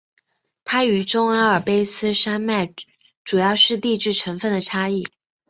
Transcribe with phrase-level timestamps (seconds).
[0.63, 2.73] 它与中阿尔卑斯山脉
[3.23, 5.03] 主要是地质成分的差异。